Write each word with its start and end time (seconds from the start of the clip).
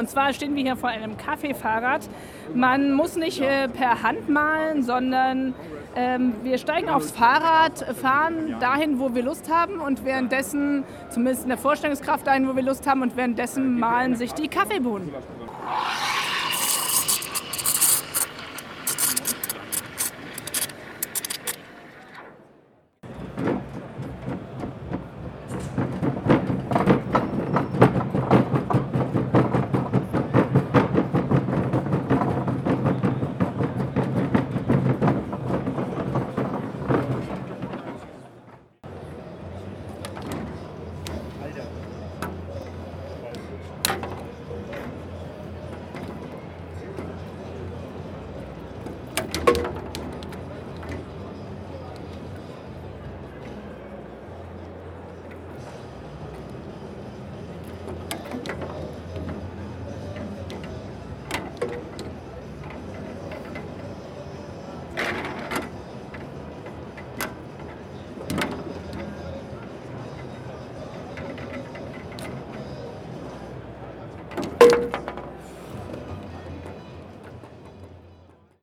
Und 0.00 0.08
zwar 0.08 0.32
stehen 0.32 0.56
wir 0.56 0.62
hier 0.62 0.76
vor 0.76 0.88
einem 0.88 1.18
Kaffeefahrrad. 1.18 2.08
Man 2.54 2.94
muss 2.94 3.16
nicht 3.16 3.42
äh, 3.42 3.68
per 3.68 4.02
Hand 4.02 4.30
malen, 4.30 4.82
sondern 4.82 5.52
ähm, 5.94 6.32
wir 6.42 6.56
steigen 6.56 6.88
aufs 6.88 7.10
Fahrrad, 7.10 7.84
fahren 8.00 8.56
dahin, 8.60 8.98
wo 8.98 9.14
wir 9.14 9.22
Lust 9.22 9.52
haben 9.52 9.78
und 9.78 10.02
währenddessen, 10.06 10.84
zumindest 11.10 11.42
in 11.42 11.50
der 11.50 11.58
Vorstellungskraft 11.58 12.26
dahin, 12.26 12.48
wo 12.48 12.56
wir 12.56 12.62
Lust 12.62 12.86
haben 12.86 13.02
und 13.02 13.14
währenddessen 13.14 13.78
malen 13.78 14.16
sich 14.16 14.32
die 14.32 14.48
Kaffeebohnen. 14.48 15.10